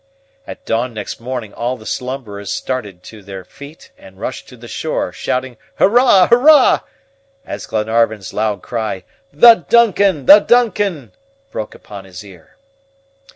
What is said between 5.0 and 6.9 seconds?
shouting "Hurrah, hurrah!"